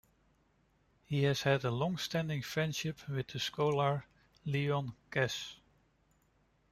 He 1.05 1.21
has 1.25 1.43
had 1.43 1.63
a 1.63 1.69
long-standing 1.69 2.41
friendship 2.41 3.07
with 3.07 3.27
the 3.27 3.39
scholar 3.39 4.07
Leon 4.45 4.95
Kass. 5.11 5.57